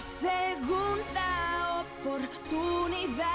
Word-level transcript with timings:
segunda 0.00 1.82
oportunidad. 2.02 3.26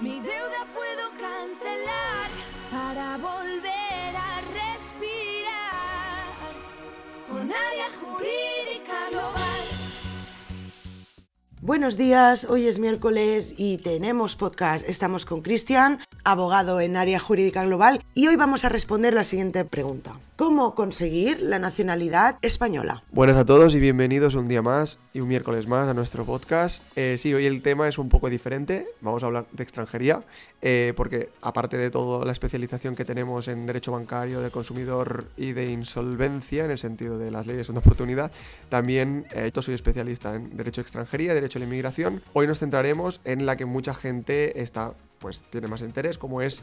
Mi 0.00 0.20
deuda 0.20 0.66
puedo 0.74 1.10
cancelar 1.18 2.30
para 2.70 3.16
volver 3.16 4.16
a 4.16 4.40
respirar 4.52 6.24
con 7.28 7.50
área 7.52 7.88
jurídica 8.00 9.10
global. 9.10 9.78
Buenos 11.60 11.96
días, 11.96 12.46
hoy 12.48 12.66
es 12.66 12.78
miércoles 12.78 13.52
y 13.56 13.78
tenemos 13.78 14.36
podcast. 14.36 14.88
Estamos 14.88 15.24
con 15.24 15.42
Cristian, 15.42 15.98
abogado 16.30 16.80
en 16.80 16.96
área 16.96 17.18
jurídica 17.18 17.64
global, 17.64 18.02
y 18.14 18.26
hoy 18.26 18.36
vamos 18.36 18.64
a 18.64 18.68
responder 18.68 19.14
la 19.14 19.24
siguiente 19.24 19.64
pregunta. 19.64 20.14
¿Cómo 20.36 20.76
conseguir 20.76 21.40
la 21.40 21.58
nacionalidad 21.58 22.36
española? 22.42 23.02
Buenas 23.10 23.36
a 23.36 23.44
todos 23.44 23.74
y 23.74 23.80
bienvenidos 23.80 24.36
un 24.36 24.46
día 24.46 24.62
más 24.62 24.98
y 25.12 25.20
un 25.20 25.26
miércoles 25.26 25.66
más 25.66 25.88
a 25.88 25.94
nuestro 25.94 26.24
podcast. 26.24 26.80
Eh, 26.96 27.16
sí, 27.18 27.34
hoy 27.34 27.46
el 27.46 27.60
tema 27.60 27.88
es 27.88 27.98
un 27.98 28.08
poco 28.08 28.30
diferente, 28.30 28.86
vamos 29.00 29.24
a 29.24 29.26
hablar 29.26 29.46
de 29.50 29.64
extranjería, 29.64 30.22
eh, 30.62 30.92
porque 30.96 31.30
aparte 31.42 31.76
de 31.76 31.90
toda 31.90 32.24
la 32.24 32.30
especialización 32.30 32.94
que 32.94 33.04
tenemos 33.04 33.48
en 33.48 33.66
derecho 33.66 33.90
bancario, 33.90 34.40
de 34.40 34.50
consumidor 34.50 35.24
y 35.36 35.52
de 35.52 35.72
insolvencia, 35.72 36.64
en 36.64 36.70
el 36.70 36.78
sentido 36.78 37.18
de 37.18 37.32
las 37.32 37.46
leyes 37.46 37.66
de 37.66 37.72
una 37.72 37.80
oportunidad, 37.80 38.30
también 38.68 39.26
eh, 39.32 39.50
yo 39.52 39.60
soy 39.60 39.74
especialista 39.74 40.36
en 40.36 40.56
derecho 40.56 40.82
de 40.82 40.84
extranjería, 40.84 41.34
derecho 41.34 41.58
a 41.58 41.60
la 41.60 41.66
inmigración. 41.66 42.22
Hoy 42.32 42.46
nos 42.46 42.60
centraremos 42.60 43.20
en 43.24 43.44
la 43.44 43.56
que 43.56 43.64
mucha 43.64 43.92
gente 43.92 44.62
está, 44.62 44.92
pues 45.18 45.40
tiene 45.50 45.68
más 45.68 45.82
interés, 45.82 46.18
como 46.18 46.42
es 46.42 46.62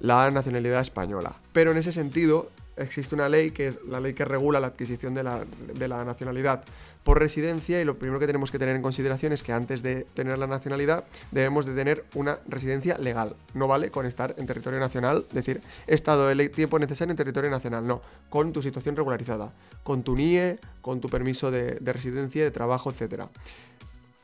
la 0.00 0.30
nacionalidad 0.30 0.80
española. 0.80 1.34
Pero 1.52 1.72
en 1.72 1.78
ese 1.78 1.92
sentido, 1.92 2.50
existe 2.80 3.14
una 3.14 3.28
ley 3.28 3.50
que 3.50 3.68
es 3.68 3.78
la 3.84 4.00
ley 4.00 4.14
que 4.14 4.24
regula 4.24 4.60
la 4.60 4.68
adquisición 4.68 5.14
de 5.14 5.22
la, 5.22 5.44
de 5.74 5.88
la, 5.88 6.04
nacionalidad 6.04 6.64
por 7.04 7.18
residencia 7.18 7.80
y 7.80 7.84
lo 7.84 7.98
primero 7.98 8.18
que 8.18 8.26
tenemos 8.26 8.50
que 8.50 8.58
tener 8.58 8.76
en 8.76 8.82
consideración 8.82 9.32
es 9.32 9.42
que 9.42 9.52
antes 9.52 9.82
de 9.82 10.06
tener 10.14 10.38
la 10.38 10.46
nacionalidad 10.46 11.04
debemos 11.30 11.66
de 11.66 11.74
tener 11.74 12.04
una 12.14 12.38
residencia 12.46 12.98
legal. 12.98 13.36
No 13.54 13.68
vale 13.68 13.90
con 13.90 14.06
estar 14.06 14.34
en 14.38 14.46
territorio 14.46 14.80
nacional, 14.80 15.24
decir, 15.32 15.60
he 15.86 15.94
estado 15.94 16.30
el 16.30 16.50
tiempo 16.50 16.78
necesario 16.78 17.10
en 17.10 17.16
territorio 17.16 17.50
nacional, 17.50 17.86
no, 17.86 18.02
con 18.28 18.52
tu 18.52 18.62
situación 18.62 18.96
regularizada, 18.96 19.52
con 19.82 20.02
tu 20.02 20.14
NIE, 20.14 20.58
con 20.82 21.00
tu 21.00 21.08
permiso 21.08 21.50
de, 21.50 21.76
de 21.80 21.92
residencia, 21.92 22.44
de 22.44 22.50
trabajo, 22.50 22.90
etc. 22.90 23.24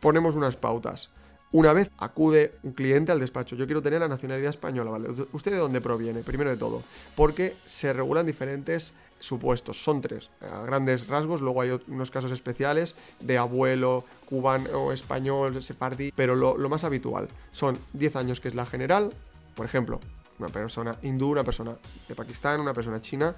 Ponemos 0.01 0.35
unas 0.35 0.57
pautas. 0.57 1.11
Una 1.53 1.73
vez 1.73 1.91
acude 1.99 2.55
un 2.63 2.73
cliente 2.73 3.13
al 3.13 3.21
despacho, 3.21 3.57
yo 3.57 3.67
quiero 3.67 3.81
tener 3.81 4.01
la 4.01 4.09
nacionalidad 4.09 4.51
española, 4.51 4.91
¿vale? 4.91 5.09
¿Usted 5.33 5.53
de 5.53 5.59
dónde 5.59 5.81
proviene? 5.81 6.23
Primero 6.23 6.51
de 6.51 6.57
todo, 6.57 6.83
porque 7.15 7.55
se 7.67 7.93
regulan 7.93 8.27
diferentes 8.27 8.93
supuestos, 9.21 9.83
son 9.83 10.01
tres, 10.01 10.29
a 10.41 10.63
grandes 10.63 11.07
rasgos, 11.07 11.41
luego 11.41 11.63
hay 11.63 11.71
unos 11.89 12.11
casos 12.11 12.33
especiales 12.33 12.95
de 13.21 13.39
abuelo, 13.39 14.05
cubano, 14.29 14.93
español, 14.93 15.63
sefardí, 15.63 16.13
pero 16.15 16.35
lo, 16.35 16.59
lo 16.59 16.69
más 16.69 16.85
habitual 16.85 17.29
son 17.53 17.79
10 17.95 18.17
años 18.17 18.41
que 18.41 18.49
es 18.49 18.55
la 18.55 18.67
general, 18.67 19.13
por 19.55 19.65
ejemplo, 19.65 20.01
una 20.39 20.49
persona 20.49 20.97
hindú, 21.03 21.31
una 21.31 21.45
persona 21.45 21.77
de 22.09 22.15
Pakistán, 22.15 22.61
una 22.61 22.75
persona 22.75 23.01
china, 23.01 23.35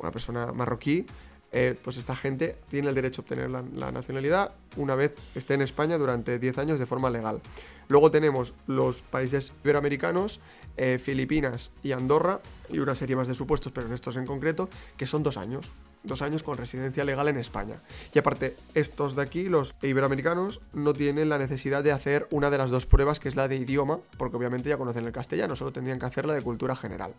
una 0.00 0.10
persona 0.10 0.52
marroquí, 0.52 1.06
eh, 1.52 1.76
pues 1.84 1.98
esta 1.98 2.16
gente 2.16 2.56
tiene 2.70 2.88
el 2.88 2.94
derecho 2.94 3.20
a 3.20 3.22
obtener 3.22 3.50
la, 3.50 3.92
nacionalidad 3.92 4.54
una 4.76 4.94
vez 4.94 5.14
esté 5.34 5.52
en 5.52 5.60
España 5.60 5.98
durante 5.98 6.38
10 6.38 6.58
años 6.58 6.78
de 6.78 6.86
forma 6.86 7.10
legal. 7.10 7.40
Luego 7.88 8.10
tenemos 8.10 8.54
los 8.66 9.02
países 9.02 9.52
iberoamericanos, 9.62 10.40
eh, 10.78 10.98
Filipinas 11.02 11.70
y 11.82 11.92
Andorra, 11.92 12.40
y 12.70 12.78
una 12.78 12.94
serie 12.94 13.16
más 13.16 13.28
de 13.28 13.34
supuestos, 13.34 13.70
pero 13.70 13.86
en 13.86 13.92
estos 13.92 14.16
en 14.16 14.24
concreto, 14.24 14.70
que 14.96 15.06
son 15.06 15.22
dos 15.22 15.36
años. 15.36 15.70
Dos 16.04 16.22
años 16.22 16.42
con 16.42 16.56
residencia 16.56 17.04
legal 17.04 17.28
en 17.28 17.36
España. 17.36 17.76
Y 18.12 18.18
aparte, 18.18 18.56
estos 18.74 19.14
de 19.14 19.22
aquí, 19.22 19.48
los 19.48 19.74
iberoamericanos, 19.82 20.60
no 20.72 20.92
tienen 20.92 21.28
la 21.28 21.38
necesidad 21.38 21.84
de 21.84 21.92
hacer 21.92 22.26
una 22.30 22.50
de 22.50 22.58
las 22.58 22.70
dos 22.70 22.86
pruebas, 22.86 23.20
que 23.20 23.28
es 23.28 23.36
la 23.36 23.48
de 23.48 23.56
idioma, 23.56 23.98
porque 24.16 24.36
obviamente 24.36 24.68
ya 24.68 24.76
conocen 24.76 25.04
el 25.04 25.12
castellano, 25.12 25.54
solo 25.54 25.72
tendrían 25.72 25.98
que 25.98 26.06
hacer 26.06 26.26
la 26.26 26.34
de 26.34 26.42
cultura 26.42 26.74
general. 26.74 27.14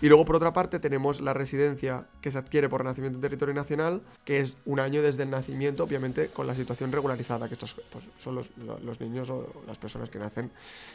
Y 0.00 0.08
luego, 0.08 0.24
por 0.24 0.36
otra 0.36 0.52
parte, 0.52 0.80
tenemos 0.80 1.20
la 1.20 1.32
residencia 1.32 2.06
que 2.20 2.30
se 2.30 2.38
adquiere 2.38 2.68
por 2.68 2.84
nacimiento 2.84 3.18
en 3.18 3.22
territorio 3.22 3.54
nacional, 3.54 4.02
que 4.24 4.40
es 4.40 4.56
un 4.64 4.80
año 4.80 5.02
desde 5.02 5.22
el 5.22 5.30
nacimiento, 5.30 5.84
obviamente 5.84 6.28
con 6.28 6.46
la 6.46 6.54
situación 6.54 6.90
regularizada, 6.90 7.46
que 7.48 7.54
estos 7.54 7.74
pues, 7.90 8.04
son 8.22 8.34
los, 8.34 8.50
los 8.84 9.00
niños 9.00 9.30
o 9.30 9.64
las 9.66 9.78
personas 9.78 10.10
que 10.10 10.18
nacen 10.18 10.50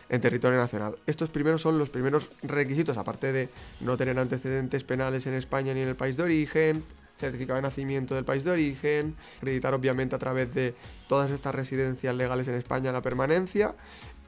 en 0.09 0.21
territorio 0.21 0.57
nacional. 0.57 0.97
Estos 1.05 1.29
primeros 1.29 1.61
son 1.61 1.77
los 1.77 1.89
primeros 1.89 2.27
requisitos, 2.43 2.97
aparte 2.97 3.31
de 3.31 3.49
no 3.81 3.95
tener 3.97 4.17
antecedentes 4.19 4.83
penales 4.83 5.25
en 5.27 5.35
España 5.35 5.73
ni 5.73 5.81
en 5.81 5.89
el 5.89 5.95
país 5.95 6.17
de 6.17 6.23
origen, 6.23 6.83
certificado 7.17 7.57
de 7.57 7.63
nacimiento 7.63 8.15
del 8.15 8.25
país 8.25 8.43
de 8.43 8.51
origen, 8.51 9.15
acreditar 9.37 9.73
obviamente 9.73 10.15
a 10.15 10.19
través 10.19 10.53
de 10.53 10.75
todas 11.07 11.31
estas 11.31 11.53
residencias 11.53 12.15
legales 12.15 12.47
en 12.47 12.55
España 12.55 12.91
la 12.91 13.01
permanencia 13.01 13.75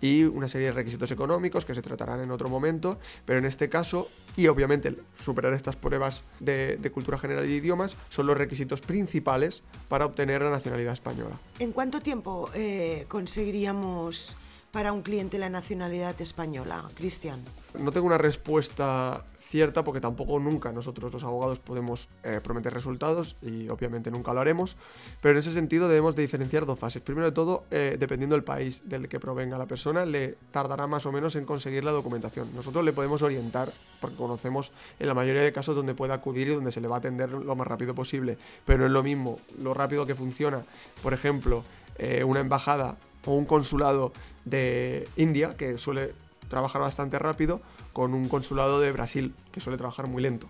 y 0.02 0.24
una 0.24 0.48
serie 0.48 0.68
de 0.68 0.74
requisitos 0.74 1.12
económicos 1.12 1.66
que 1.66 1.76
se 1.76 1.82
tratarán 1.82 2.22
en 2.22 2.32
otro 2.32 2.50
momento, 2.50 3.00
pero 3.26 3.40
en 3.40 3.46
este 3.46 3.70
caso, 3.70 4.10
y 4.38 4.48
obviamente 4.48 4.96
superar 5.20 5.54
estas 5.54 5.76
pruebas 5.76 6.22
de, 6.40 6.78
cultura 6.94 7.18
general 7.18 7.50
y 7.50 7.56
idiomas, 7.56 7.96
son 8.10 8.28
los 8.28 8.38
requisitos 8.38 8.82
principales 8.82 9.62
para 9.88 10.06
obtener 10.06 10.42
la 10.42 10.50
nacionalidad 10.50 10.94
española. 10.94 11.38
¿En 11.60 11.72
cuánto 11.72 12.02
tiempo 12.02 12.50
eh, 12.54 13.06
conseguiríamos 13.08 14.36
para 14.72 14.94
un 14.94 15.02
cliente 15.02 15.38
la 15.38 15.50
nacionalidad 15.50 16.20
española, 16.22 16.84
Cristian? 16.96 17.40
No 17.78 17.92
tengo 17.92 18.08
una 18.08 18.18
respuesta 18.18 19.24
cierta 19.50 19.84
porque 19.84 20.00
tampoco 20.00 20.40
nunca 20.40 20.72
nosotros 20.72 21.12
los 21.12 21.24
abogados 21.24 21.60
podemos 21.60 22.08
eh, 22.24 22.40
prometer 22.42 22.72
resultados 22.72 23.36
y 23.42 23.68
obviamente 23.70 24.12
nunca 24.12 24.32
lo 24.32 24.42
haremos, 24.42 24.78
pero 25.22 25.34
en 25.34 25.40
ese 25.40 25.52
sentido 25.54 25.88
debemos 25.88 26.16
de 26.16 26.22
diferenciar 26.22 26.68
dos 26.68 26.78
fases. 26.78 27.02
Primero 27.02 27.26
de 27.26 27.32
todo, 27.32 27.64
eh, 27.72 27.98
dependiendo 28.00 28.36
del 28.36 28.44
país 28.44 28.88
del 28.88 29.10
que 29.10 29.20
provenga 29.20 29.58
la 29.58 29.66
persona, 29.66 30.06
le 30.06 30.38
tardará 30.52 30.86
más 30.86 31.06
o 31.08 31.12
menos 31.12 31.36
en 31.36 31.46
conseguir 31.46 31.84
la 31.84 31.92
documentación. 31.92 32.48
Nosotros 32.56 32.86
le 32.86 32.94
podemos 32.94 33.24
orientar 33.24 33.72
porque 34.00 34.18
conocemos 34.18 34.72
en 35.00 35.08
la 35.08 35.16
mayoría 35.16 35.42
de 35.42 35.52
casos 35.52 35.76
donde 35.76 35.96
puede 35.96 36.14
acudir 36.14 36.50
y 36.50 36.54
donde 36.54 36.72
se 36.72 36.80
le 36.80 36.88
va 36.88 36.98
a 36.98 37.00
atender 37.00 37.32
lo 37.32 37.56
más 37.56 37.68
rápido 37.68 37.96
posible, 37.96 38.38
pero 38.66 38.80
no 38.80 38.86
es 38.86 38.92
lo 38.92 39.02
mismo 39.02 39.38
lo 39.64 39.74
rápido 39.74 40.06
que 40.06 40.14
funciona, 40.14 40.62
por 41.02 41.14
ejemplo, 41.14 41.64
eh, 41.98 42.24
una 42.24 42.40
embajada 42.40 42.98
o 43.26 43.34
un 43.34 43.46
consulado 43.46 44.14
de 44.46 45.08
India 45.16 45.56
que 45.58 45.78
suele 45.78 46.14
trabajar 46.48 46.82
bastante 46.82 47.20
rápido 47.20 47.62
con 47.94 48.14
un 48.14 48.28
consulado 48.30 48.80
de 48.80 48.92
Brasil, 48.92 49.34
que 49.52 49.60
suele 49.60 49.78
trabajar 49.78 50.08
muy 50.08 50.22
lento. 50.22 50.48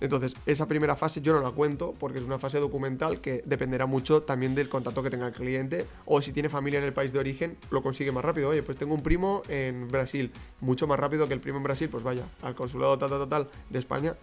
Entonces, 0.00 0.34
esa 0.46 0.66
primera 0.66 0.96
fase 0.96 1.20
yo 1.20 1.32
no 1.32 1.40
la 1.40 1.52
cuento 1.52 1.94
porque 1.96 2.18
es 2.18 2.24
una 2.24 2.40
fase 2.40 2.58
documental 2.58 3.20
que 3.20 3.42
dependerá 3.46 3.86
mucho 3.86 4.22
también 4.22 4.52
del 4.56 4.68
contacto 4.68 5.00
que 5.00 5.10
tenga 5.10 5.28
el 5.28 5.32
cliente 5.32 5.86
o 6.06 6.20
si 6.20 6.32
tiene 6.32 6.48
familia 6.48 6.80
en 6.80 6.84
el 6.84 6.92
país 6.92 7.12
de 7.12 7.20
origen, 7.20 7.56
lo 7.70 7.84
consigue 7.84 8.10
más 8.10 8.24
rápido. 8.24 8.48
Oye, 8.48 8.64
pues 8.64 8.76
tengo 8.76 8.94
un 8.94 9.02
primo 9.02 9.42
en 9.48 9.86
Brasil, 9.86 10.32
mucho 10.60 10.88
más 10.88 10.98
rápido 10.98 11.28
que 11.28 11.34
el 11.34 11.40
primo 11.40 11.58
en 11.58 11.62
Brasil, 11.62 11.88
pues 11.88 12.02
vaya 12.02 12.24
al 12.42 12.56
consulado 12.56 12.98
tal, 12.98 13.10
tal, 13.10 13.28
tal 13.28 13.48
de 13.70 13.78
España 13.78 14.16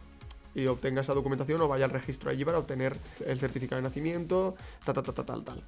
y 0.54 0.68
obtenga 0.68 1.00
esa 1.00 1.14
documentación 1.14 1.62
o 1.62 1.70
vaya 1.70 1.86
al 1.86 1.92
registro 1.92 2.30
allí 2.30 2.44
para 2.44 2.60
obtener 2.60 2.98
el 3.26 3.40
certificado 3.40 3.82
de 3.82 3.88
nacimiento, 3.88 4.56
tal, 4.84 4.96
tal, 4.96 5.04
tal, 5.06 5.26
tal, 5.26 5.44
tal. 5.46 5.64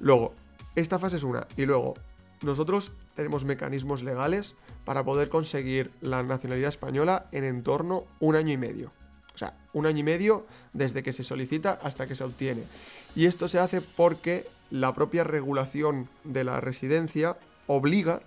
Luego, 0.00 0.32
esta 0.74 0.98
fase 0.98 1.16
es 1.16 1.24
una. 1.24 1.46
Y 1.56 1.66
luego, 1.66 1.94
nosotros 2.42 2.92
tenemos 3.14 3.44
mecanismos 3.44 4.02
legales 4.02 4.54
para 4.84 5.04
poder 5.04 5.28
conseguir 5.28 5.90
la 6.00 6.22
nacionalidad 6.22 6.68
española 6.68 7.26
en 7.32 7.44
en 7.44 7.62
torno 7.62 8.04
un 8.20 8.36
año 8.36 8.52
y 8.52 8.56
medio. 8.56 8.92
O 9.34 9.38
sea, 9.38 9.56
un 9.72 9.86
año 9.86 10.00
y 10.00 10.02
medio 10.02 10.46
desde 10.72 11.02
que 11.02 11.12
se 11.12 11.24
solicita 11.24 11.78
hasta 11.82 12.06
que 12.06 12.14
se 12.14 12.24
obtiene. 12.24 12.64
Y 13.14 13.26
esto 13.26 13.48
se 13.48 13.58
hace 13.58 13.80
porque 13.80 14.46
la 14.70 14.94
propia 14.94 15.24
regulación 15.24 16.08
de 16.24 16.44
la 16.44 16.60
residencia 16.60 17.36
obliga 17.66 18.20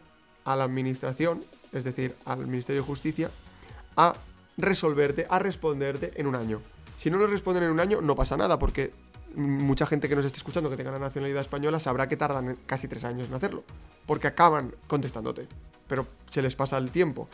a 0.45 0.55
la 0.55 0.63
administración, 0.63 1.41
es 1.73 1.83
decir, 1.83 2.15
al 2.25 2.45
Ministerio 2.47 2.81
de 2.81 2.87
Justicia, 2.87 3.31
a 3.97 4.15
resolverte, 4.57 5.27
a 5.29 5.39
responderte 5.39 6.11
en 6.15 6.27
un 6.27 6.35
año. 6.35 6.61
Si 6.97 7.09
no 7.09 7.17
lo 7.17 7.27
responden 7.27 7.63
en 7.63 7.71
un 7.71 7.79
año, 7.79 8.01
no 8.01 8.15
pasa 8.15 8.37
nada, 8.37 8.57
porque 8.57 8.91
mucha 9.35 9.85
gente 9.85 10.09
que 10.09 10.15
nos 10.15 10.25
esté 10.25 10.37
escuchando 10.37 10.69
que 10.69 10.77
tenga 10.77 10.91
la 10.91 10.99
nacionalidad 10.99 11.41
española 11.41 11.79
sabrá 11.79 12.07
que 12.07 12.17
tardan 12.17 12.57
casi 12.65 12.87
tres 12.87 13.03
años 13.03 13.27
en 13.27 13.33
hacerlo, 13.33 13.63
porque 14.05 14.27
acaban 14.27 14.73
contestándote, 14.87 15.47
pero 15.87 16.07
se 16.29 16.41
les 16.41 16.55
pasa 16.55 16.77
el 16.77 16.91
tiempo. 16.91 17.27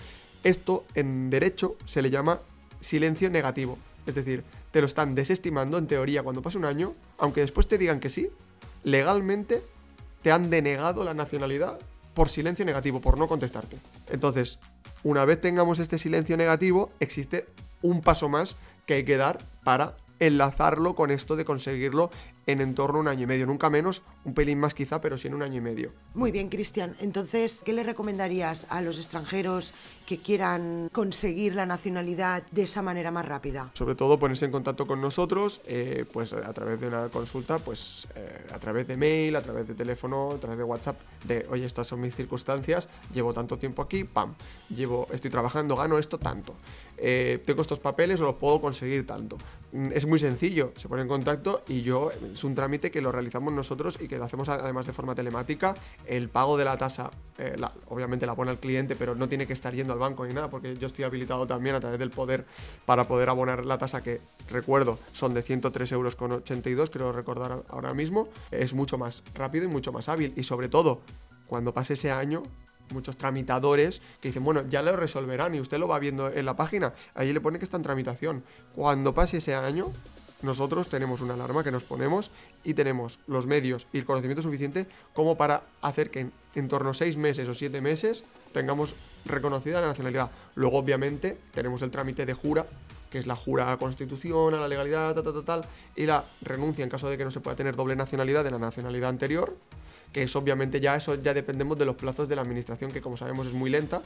Esto 0.43 0.85
en 0.95 1.29
derecho 1.29 1.75
se 1.85 2.01
le 2.01 2.09
llama 2.09 2.39
silencio 2.79 3.29
negativo, 3.29 3.77
es 4.05 4.15
decir, 4.15 4.43
te 4.71 4.81
lo 4.81 4.87
están 4.87 5.15
desestimando 5.15 5.77
en 5.77 5.87
teoría 5.87 6.23
cuando 6.23 6.41
pasa 6.41 6.57
un 6.57 6.65
año, 6.65 6.93
aunque 7.17 7.41
después 7.41 7.67
te 7.67 7.77
digan 7.77 7.99
que 7.99 8.09
sí, 8.09 8.29
legalmente 8.83 9.61
te 10.21 10.31
han 10.31 10.49
denegado 10.49 11.03
la 11.03 11.13
nacionalidad 11.13 11.79
por 12.13 12.29
silencio 12.29 12.65
negativo, 12.65 13.01
por 13.01 13.17
no 13.17 13.27
contestarte. 13.27 13.77
Entonces, 14.09 14.59
una 15.03 15.25
vez 15.25 15.39
tengamos 15.39 15.79
este 15.79 15.97
silencio 15.97 16.37
negativo, 16.37 16.91
existe 16.99 17.45
un 17.81 18.01
paso 18.01 18.29
más 18.29 18.55
que 18.85 18.95
hay 18.95 19.05
que 19.05 19.17
dar 19.17 19.39
para 19.63 19.95
enlazarlo 20.21 20.95
con 20.95 21.11
esto 21.11 21.35
de 21.35 21.43
conseguirlo 21.43 22.11
en 22.45 22.61
en 22.61 22.75
torno 22.75 22.99
a 22.99 23.01
un 23.01 23.07
año 23.07 23.23
y 23.23 23.27
medio. 23.27 23.45
Nunca 23.45 23.69
menos, 23.69 24.01
un 24.25 24.33
pelín 24.33 24.59
más 24.59 24.73
quizá, 24.73 25.01
pero 25.01 25.17
sí 25.17 25.27
en 25.27 25.33
un 25.33 25.43
año 25.43 25.57
y 25.57 25.61
medio. 25.61 25.91
Muy 26.13 26.31
bien, 26.31 26.49
Cristian. 26.49 26.95
Entonces, 26.99 27.61
¿qué 27.63 27.73
le 27.73 27.83
recomendarías 27.83 28.67
a 28.69 28.81
los 28.81 28.97
extranjeros 28.97 29.73
que 30.05 30.17
quieran 30.17 30.89
conseguir 30.91 31.55
la 31.55 31.65
nacionalidad 31.65 32.43
de 32.51 32.63
esa 32.63 32.81
manera 32.81 33.11
más 33.11 33.25
rápida? 33.25 33.71
Sobre 33.73 33.95
todo 33.95 34.19
ponerse 34.19 34.45
en 34.45 34.51
contacto 34.51 34.85
con 34.85 34.99
nosotros, 35.01 35.61
eh, 35.67 36.05
pues 36.11 36.33
a 36.33 36.53
través 36.53 36.81
de 36.81 36.87
una 36.87 37.07
consulta, 37.09 37.59
pues 37.59 38.07
eh, 38.15 38.45
a 38.53 38.59
través 38.59 38.87
de 38.87 38.97
mail, 38.97 39.35
a 39.35 39.41
través 39.41 39.67
de 39.67 39.73
teléfono, 39.73 40.31
a 40.31 40.37
través 40.37 40.57
de 40.57 40.63
WhatsApp, 40.63 40.99
de 41.23 41.45
oye, 41.49 41.65
estas 41.65 41.87
son 41.87 42.01
mis 42.01 42.15
circunstancias, 42.15 42.89
llevo 43.13 43.33
tanto 43.33 43.57
tiempo 43.57 43.81
aquí, 43.81 44.03
pam, 44.03 44.33
llevo, 44.69 45.07
estoy 45.13 45.31
trabajando, 45.31 45.75
gano 45.75 45.97
esto 45.97 46.17
tanto. 46.17 46.55
Eh, 46.97 47.41
tengo 47.45 47.61
estos 47.61 47.79
papeles 47.79 48.21
o 48.21 48.25
los 48.25 48.35
puedo 48.35 48.61
conseguir 48.61 49.07
tanto. 49.07 49.37
Mm, 49.71 49.91
es 49.93 50.05
muy 50.05 50.19
sencillo, 50.19 50.71
se 50.77 50.87
pone 50.87 51.01
en 51.01 51.07
contacto 51.07 51.63
y 51.67 51.81
yo, 51.81 52.11
es 52.33 52.43
un 52.43 52.55
trámite 52.55 52.91
que 52.91 53.01
lo 53.01 53.11
realizamos 53.11 53.53
nosotros 53.53 53.97
y 53.99 54.07
que 54.07 54.17
lo 54.17 54.25
hacemos 54.25 54.49
además 54.49 54.85
de 54.85 54.93
forma 54.93 55.15
telemática. 55.15 55.75
El 56.05 56.29
pago 56.29 56.57
de 56.57 56.65
la 56.65 56.77
tasa, 56.77 57.11
eh, 57.37 57.55
obviamente 57.87 58.25
la 58.25 58.35
pone 58.35 58.51
el 58.51 58.57
cliente, 58.57 58.95
pero 58.95 59.15
no 59.15 59.27
tiene 59.27 59.47
que 59.47 59.53
estar 59.53 59.73
yendo 59.73 59.93
al 59.93 59.99
banco 59.99 60.25
ni 60.25 60.33
nada, 60.33 60.49
porque 60.49 60.75
yo 60.77 60.87
estoy 60.87 61.05
habilitado 61.05 61.47
también 61.47 61.75
a 61.75 61.79
través 61.79 61.99
del 61.99 62.11
poder 62.11 62.45
para 62.85 63.05
poder 63.05 63.29
abonar 63.29 63.65
la 63.65 63.77
tasa 63.77 64.01
que, 64.01 64.21
recuerdo, 64.49 64.97
son 65.13 65.33
de 65.33 65.41
103 65.41 65.91
euros 65.91 66.15
con 66.15 66.31
82, 66.31 66.89
creo 66.89 67.11
recordar 67.11 67.63
ahora 67.69 67.93
mismo. 67.93 68.27
Es 68.51 68.73
mucho 68.73 68.97
más 68.97 69.23
rápido 69.33 69.65
y 69.65 69.67
mucho 69.67 69.91
más 69.91 70.09
hábil 70.09 70.33
y 70.35 70.43
sobre 70.43 70.69
todo, 70.69 71.01
cuando 71.47 71.73
pase 71.73 71.93
ese 71.93 72.11
año, 72.11 72.43
muchos 72.93 73.17
tramitadores 73.17 74.01
que 74.21 74.29
dicen, 74.29 74.43
bueno, 74.43 74.63
ya 74.69 74.81
lo 74.81 74.95
resolverán 74.95 75.55
y 75.55 75.59
usted 75.59 75.77
lo 75.77 75.87
va 75.87 75.99
viendo 75.99 76.29
en 76.29 76.45
la 76.45 76.55
página, 76.55 76.93
allí 77.13 77.33
le 77.33 77.41
pone 77.41 77.59
que 77.59 77.65
está 77.65 77.77
en 77.77 77.83
tramitación. 77.83 78.43
Cuando 78.75 79.13
pase 79.13 79.37
ese 79.37 79.55
año, 79.55 79.91
nosotros 80.43 80.87
tenemos 80.87 81.21
una 81.21 81.33
alarma 81.33 81.63
que 81.63 81.71
nos 81.71 81.83
ponemos 81.83 82.31
y 82.63 82.73
tenemos 82.73 83.19
los 83.27 83.45
medios 83.45 83.87
y 83.93 83.99
el 83.99 84.05
conocimiento 84.05 84.41
suficiente 84.41 84.87
como 85.13 85.35
para 85.35 85.63
hacer 85.81 86.09
que 86.09 86.27
en, 86.55 86.67
torno 86.67 86.91
a 86.91 86.93
seis 86.93 87.17
meses 87.17 87.47
o 87.47 87.53
siete 87.53 87.81
meses 87.81 88.23
tengamos 88.53 88.93
reconocida 89.25 89.81
la 89.81 89.87
nacionalidad. 89.87 90.31
Luego, 90.55 90.77
obviamente, 90.77 91.37
tenemos 91.53 91.81
el 91.81 91.91
trámite 91.91 92.25
de 92.25 92.33
jura, 92.33 92.65
que 93.09 93.19
es 93.19 93.27
la 93.27 93.35
jura 93.35 93.67
a 93.67 93.71
la 93.71 93.77
Constitución, 93.77 94.53
a 94.53 94.57
la 94.57 94.67
legalidad, 94.67 95.13
tal, 95.15 95.23
tal, 95.23 95.43
tal, 95.43 95.65
y 95.95 96.05
la 96.05 96.23
renuncia 96.41 96.83
en 96.83 96.89
caso 96.89 97.09
de 97.09 97.17
que 97.17 97.25
no 97.25 97.31
se 97.31 97.39
pueda 97.39 97.55
tener 97.55 97.75
doble 97.75 97.95
nacionalidad 97.95 98.43
de 98.43 98.51
la 98.51 98.59
nacionalidad 98.59 99.09
anterior 99.09 99.55
que 100.11 100.23
es 100.23 100.35
obviamente 100.35 100.79
ya 100.79 100.95
eso 100.95 101.15
ya 101.15 101.33
dependemos 101.33 101.77
de 101.77 101.85
los 101.85 101.95
plazos 101.95 102.27
de 102.27 102.35
la 102.35 102.41
administración, 102.41 102.91
que 102.91 103.01
como 103.01 103.17
sabemos 103.17 103.47
es 103.47 103.53
muy 103.53 103.69
lenta, 103.69 104.01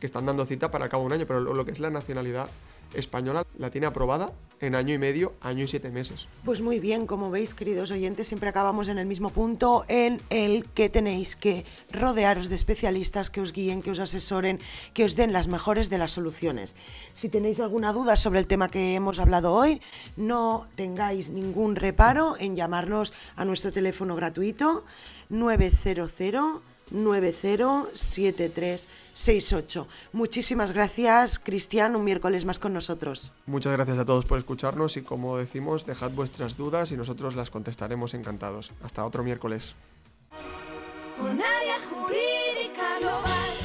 que 0.00 0.06
están 0.06 0.26
dando 0.26 0.46
cita 0.46 0.70
para 0.70 0.88
cabo 0.88 1.04
un 1.04 1.12
año, 1.12 1.26
pero 1.26 1.40
lo, 1.40 1.64
que 1.64 1.72
es 1.72 1.80
la 1.80 1.90
nacionalidad 1.90 2.48
española 2.94 3.44
la 3.58 3.70
tiene 3.70 3.86
aprobada 3.86 4.32
en 4.60 4.74
año 4.74 4.94
y 4.94 4.98
medio, 4.98 5.34
año 5.42 5.64
y 5.64 5.68
siete 5.68 5.90
meses. 5.90 6.26
Pues 6.44 6.62
muy 6.62 6.80
bien, 6.80 7.06
como 7.06 7.30
veis, 7.30 7.54
queridos 7.54 7.90
oyentes, 7.90 8.28
siempre 8.28 8.48
acabamos 8.48 8.88
en 8.88 8.98
el 8.98 9.06
mismo 9.06 9.30
punto 9.30 9.84
en 9.88 10.20
el 10.30 10.64
que 10.70 10.88
tenéis 10.88 11.36
que 11.36 11.64
rodearos 11.92 12.48
de 12.48 12.54
especialistas 12.54 13.30
que 13.30 13.40
os 13.40 13.52
guíen, 13.52 13.82
que 13.82 13.90
os 13.90 13.98
asesoren, 13.98 14.58
que 14.94 15.04
os 15.04 15.16
den 15.16 15.32
las 15.32 15.48
mejores 15.48 15.90
de 15.90 15.98
las 15.98 16.12
soluciones. 16.12 16.74
Si 17.14 17.28
tenéis 17.28 17.60
alguna 17.60 17.92
duda 17.92 18.16
sobre 18.16 18.40
el 18.40 18.46
tema 18.46 18.70
que 18.70 18.94
hemos 18.94 19.18
hablado 19.18 19.52
hoy, 19.52 19.82
no 20.16 20.66
tengáis 20.74 21.30
ningún 21.30 21.76
reparo 21.76 22.36
en 22.38 22.56
llamarnos 22.56 23.12
a 23.36 23.44
nuestro 23.44 23.70
teléfono 23.70 24.16
gratuito 24.16 24.84
900 25.28 26.10
907368. 26.90 29.86
Muchísimas 30.12 30.72
gracias, 30.72 31.38
Cristian, 31.38 31.94
un 31.96 32.04
miércoles 32.04 32.44
más 32.44 32.58
con 32.58 32.72
nosotros. 32.72 33.32
Muchas 33.46 33.72
gracias 33.72 33.98
a 33.98 34.04
todos 34.04 34.24
por 34.24 34.38
escucharnos 34.38 34.96
y 34.96 35.02
como 35.02 35.36
decimos, 35.36 35.86
dejad 35.86 36.10
vuestras 36.12 36.56
dudas 36.56 36.90
y 36.92 36.96
nosotros 36.96 37.34
las 37.36 37.50
contestaremos 37.50 38.14
encantados. 38.14 38.70
Hasta 38.82 39.04
otro 39.04 39.22
miércoles. 39.22 39.74
Con 41.18 41.42
área 41.42 41.76
jurídica 41.90 42.98
global. 43.00 43.57